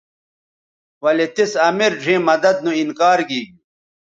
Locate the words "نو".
2.63-2.71